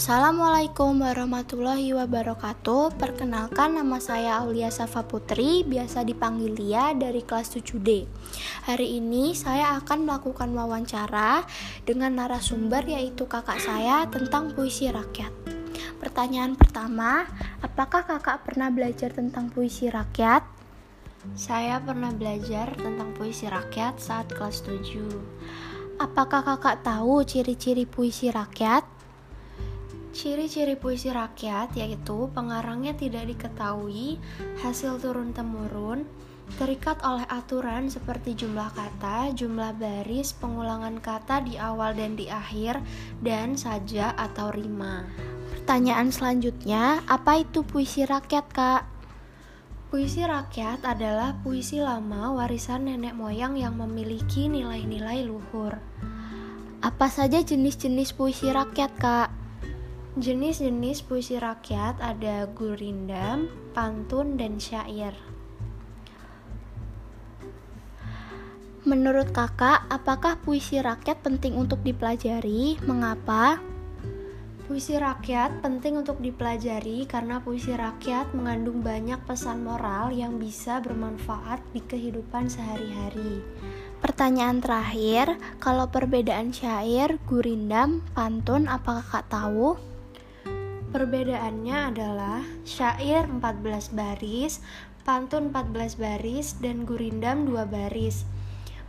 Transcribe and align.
Assalamualaikum 0.00 1.04
warahmatullahi 1.04 1.92
wabarakatuh 1.92 2.96
Perkenalkan 2.96 3.76
nama 3.76 4.00
saya 4.00 4.40
Aulia 4.40 4.72
Safa 4.72 5.04
Putri 5.04 5.60
Biasa 5.60 6.08
dipanggil 6.08 6.56
Lia 6.56 6.96
dari 6.96 7.20
kelas 7.20 7.52
7D 7.52 8.08
Hari 8.64 8.96
ini 8.96 9.36
saya 9.36 9.76
akan 9.76 10.08
melakukan 10.08 10.56
wawancara 10.56 11.44
Dengan 11.84 12.16
narasumber 12.16 12.80
yaitu 12.88 13.28
kakak 13.28 13.60
saya 13.60 14.08
tentang 14.08 14.56
puisi 14.56 14.88
rakyat 14.88 15.36
Pertanyaan 16.00 16.56
pertama 16.56 17.28
Apakah 17.60 18.08
kakak 18.08 18.48
pernah 18.48 18.72
belajar 18.72 19.12
tentang 19.12 19.52
puisi 19.52 19.92
rakyat? 19.92 20.40
Saya 21.36 21.76
pernah 21.76 22.08
belajar 22.08 22.72
tentang 22.72 23.12
puisi 23.12 23.52
rakyat 23.52 24.00
saat 24.00 24.32
kelas 24.32 24.64
7 24.64 26.00
Apakah 26.00 26.40
kakak 26.40 26.88
tahu 26.88 27.20
ciri-ciri 27.20 27.84
puisi 27.84 28.32
rakyat? 28.32 28.99
Ciri-ciri 30.20 30.76
puisi 30.76 31.08
rakyat 31.08 31.72
yaitu 31.80 32.28
pengarangnya 32.36 32.92
tidak 32.92 33.24
diketahui, 33.24 34.20
hasil 34.60 35.00
turun-temurun, 35.00 36.04
terikat 36.60 37.00
oleh 37.00 37.24
aturan 37.32 37.88
seperti 37.88 38.36
jumlah 38.36 38.68
kata, 38.76 39.32
jumlah 39.32 39.72
baris, 39.80 40.36
pengulangan 40.36 41.00
kata 41.00 41.40
di 41.40 41.56
awal 41.56 41.96
dan 41.96 42.20
di 42.20 42.28
akhir, 42.28 42.84
dan 43.24 43.56
saja 43.56 44.12
atau 44.12 44.52
rima. 44.52 45.08
Pertanyaan 45.56 46.12
selanjutnya, 46.12 47.00
apa 47.08 47.40
itu 47.40 47.64
puisi 47.64 48.04
rakyat, 48.04 48.44
Kak? 48.52 48.84
Puisi 49.88 50.20
rakyat 50.20 50.84
adalah 50.84 51.40
puisi 51.40 51.80
lama 51.80 52.36
warisan 52.36 52.92
nenek 52.92 53.16
moyang 53.16 53.56
yang 53.56 53.72
memiliki 53.72 54.52
nilai-nilai 54.52 55.24
luhur. 55.24 55.80
Apa 56.84 57.08
saja 57.08 57.40
jenis-jenis 57.40 58.12
puisi 58.12 58.52
rakyat, 58.52 58.92
Kak? 59.00 59.39
Jenis-jenis 60.18 61.06
puisi 61.06 61.38
rakyat 61.38 62.02
ada 62.02 62.42
gurindam, 62.50 63.46
pantun, 63.70 64.34
dan 64.34 64.58
syair. 64.58 65.14
Menurut 68.82 69.30
kakak, 69.30 69.86
apakah 69.86 70.34
puisi 70.42 70.82
rakyat 70.82 71.22
penting 71.22 71.54
untuk 71.54 71.86
dipelajari? 71.86 72.82
Mengapa? 72.90 73.62
Puisi 74.66 74.98
rakyat 74.98 75.62
penting 75.62 76.02
untuk 76.02 76.18
dipelajari 76.18 77.06
karena 77.06 77.38
puisi 77.38 77.70
rakyat 77.70 78.34
mengandung 78.34 78.82
banyak 78.82 79.22
pesan 79.30 79.62
moral 79.62 80.10
yang 80.10 80.42
bisa 80.42 80.82
bermanfaat 80.82 81.62
di 81.70 81.86
kehidupan 81.86 82.50
sehari-hari. 82.50 83.46
Pertanyaan 84.02 84.58
terakhir, 84.58 85.38
kalau 85.62 85.86
perbedaan 85.86 86.50
syair, 86.50 87.14
gurindam, 87.30 88.02
pantun, 88.10 88.66
apakah 88.66 89.06
kakak 89.06 89.30
tahu? 89.30 89.89
Perbedaannya 90.90 91.94
adalah 91.94 92.42
syair 92.66 93.30
14 93.30 93.94
baris, 93.94 94.58
pantun 95.06 95.54
14 95.54 95.94
baris, 95.94 96.58
dan 96.58 96.82
gurindam 96.82 97.46
2 97.46 97.62
baris. 97.70 98.26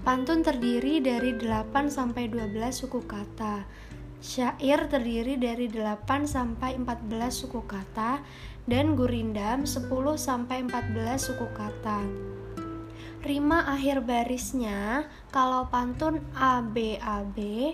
Pantun 0.00 0.40
terdiri 0.40 1.04
dari 1.04 1.36
8 1.36 1.92
sampai 1.92 2.32
12 2.32 2.56
suku 2.72 3.04
kata. 3.04 3.68
Syair 4.16 4.88
terdiri 4.88 5.36
dari 5.36 5.68
8 5.68 6.24
sampai 6.24 6.80
14 6.80 7.04
suku 7.36 7.68
kata 7.68 8.24
dan 8.64 8.96
gurindam 8.96 9.68
10 9.68 9.84
sampai 10.16 10.64
14 10.64 11.20
suku 11.20 11.52
kata. 11.52 12.00
Rima 13.20 13.68
akhir 13.68 14.08
barisnya 14.08 15.04
kalau 15.28 15.68
pantun 15.68 16.24
A 16.32 16.64
B 16.64 16.96
A 16.96 17.20
B 17.20 17.72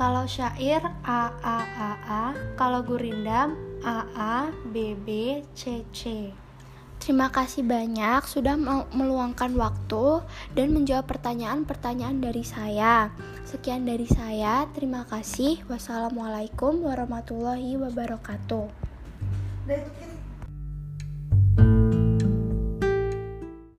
kalau 0.00 0.24
syair 0.24 0.80
A 1.04 1.28
A 1.44 1.58
A 1.76 1.90
A, 2.08 2.24
kalau 2.56 2.80
gurindam 2.80 3.52
A 3.84 4.08
A 4.16 4.36
B 4.72 4.96
B 4.96 5.44
C 5.52 5.84
C. 5.92 6.32
Terima 6.96 7.28
kasih 7.28 7.64
banyak 7.64 8.24
sudah 8.24 8.56
meluangkan 8.92 9.52
waktu 9.60 10.24
dan 10.56 10.72
menjawab 10.72 11.04
pertanyaan-pertanyaan 11.04 12.16
dari 12.20 12.44
saya. 12.44 13.12
Sekian 13.44 13.84
dari 13.84 14.08
saya, 14.08 14.68
terima 14.72 15.04
kasih. 15.04 15.64
Wassalamualaikum 15.68 16.80
warahmatullahi 16.80 17.76
wabarakatuh. 17.76 18.68